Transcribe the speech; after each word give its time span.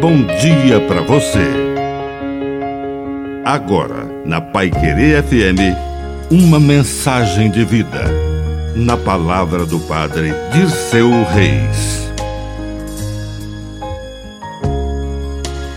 bom 0.00 0.24
dia 0.40 0.80
para 0.88 1.02
você. 1.02 1.46
Agora, 3.44 4.06
na 4.24 4.40
Pai 4.40 4.70
Querer 4.70 5.22
FM, 5.22 5.76
uma 6.30 6.58
mensagem 6.58 7.50
de 7.50 7.66
vida. 7.66 8.04
Na 8.74 8.96
palavra 8.96 9.66
do 9.66 9.78
Padre 9.80 10.30
Dirceu 10.54 11.10
Reis. 11.24 12.08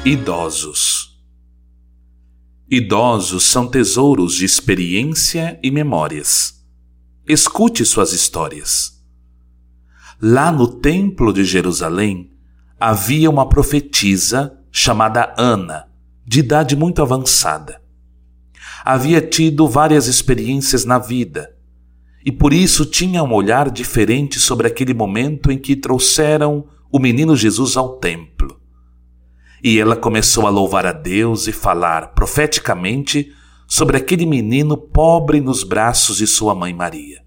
Idosos. 0.05 1.19
Idosos 2.71 3.43
são 3.43 3.67
tesouros 3.67 4.35
de 4.35 4.45
experiência 4.45 5.59
e 5.61 5.69
memórias. 5.69 6.63
Escute 7.27 7.83
suas 7.83 8.13
histórias. 8.13 9.03
Lá 10.21 10.49
no 10.49 10.67
Templo 10.67 11.33
de 11.33 11.43
Jerusalém, 11.43 12.32
havia 12.85 13.29
uma 13.29 13.47
profetisa 13.47 14.59
chamada 14.69 15.33
Ana, 15.37 15.87
de 16.27 16.41
idade 16.41 16.75
muito 16.75 17.01
avançada. 17.01 17.81
Havia 18.83 19.21
tido 19.21 19.69
várias 19.69 20.07
experiências 20.07 20.83
na 20.83 20.99
vida 20.99 21.55
e 22.25 22.29
por 22.29 22.51
isso 22.51 22.85
tinha 22.85 23.23
um 23.23 23.33
olhar 23.33 23.71
diferente 23.71 24.37
sobre 24.37 24.67
aquele 24.67 24.93
momento 24.93 25.49
em 25.49 25.57
que 25.57 25.77
trouxeram 25.77 26.65
o 26.91 26.99
menino 26.99 27.37
Jesus 27.37 27.77
ao 27.77 27.99
templo. 27.99 28.59
E 29.63 29.79
ela 29.79 29.95
começou 29.95 30.45
a 30.45 30.49
louvar 30.49 30.85
a 30.85 30.91
Deus 30.91 31.47
e 31.47 31.53
falar 31.53 32.07
profeticamente 32.13 33.31
sobre 33.65 33.95
aquele 33.95 34.25
menino 34.25 34.75
pobre 34.75 35.39
nos 35.39 35.63
braços 35.63 36.17
de 36.17 36.27
sua 36.27 36.53
mãe 36.53 36.73
Maria. 36.73 37.23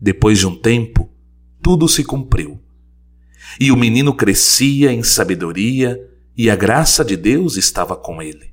Depois 0.00 0.38
de 0.38 0.46
um 0.46 0.54
tempo, 0.54 1.10
tudo 1.60 1.88
se 1.88 2.04
cumpriu 2.04 2.60
e 3.60 3.70
o 3.70 3.76
menino 3.76 4.14
crescia 4.14 4.92
em 4.92 5.02
sabedoria 5.02 5.98
e 6.36 6.50
a 6.50 6.56
graça 6.56 7.04
de 7.04 7.16
Deus 7.16 7.56
estava 7.56 7.96
com 7.96 8.20
ele. 8.20 8.52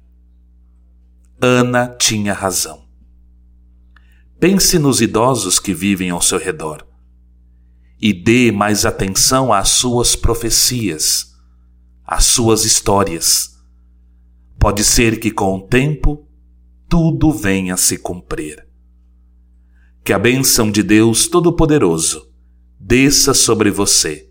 Ana 1.42 1.88
tinha 1.88 2.34
razão. 2.34 2.86
Pense 4.40 4.78
nos 4.78 5.02
idosos 5.02 5.60
que 5.60 5.74
vivem 5.74 6.10
ao 6.10 6.22
seu 6.22 6.38
redor 6.38 6.86
e 8.00 8.14
dê 8.14 8.52
mais 8.52 8.86
atenção 8.86 9.54
às 9.54 9.70
suas 9.70 10.16
profecias, 10.16 11.36
às 12.06 12.26
suas 12.26 12.66
histórias. 12.66 13.60
Pode 14.60 14.84
ser 14.84 15.20
que 15.20 15.30
com 15.32 15.58
o 15.58 15.62
tempo 15.62 16.28
tudo 16.90 17.32
venha 17.32 17.76
a 17.76 17.78
se 17.78 17.98
cumprir. 17.98 18.68
Que 20.04 20.14
a 20.14 20.20
bênção 20.20 20.72
de 20.72 20.82
Deus 20.82 21.28
Todo-Poderoso 21.28 22.32
desça 22.80 23.34
sobre 23.34 23.70
você 23.70 24.31